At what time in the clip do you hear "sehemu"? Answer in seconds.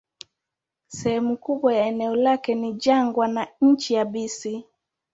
0.87-1.37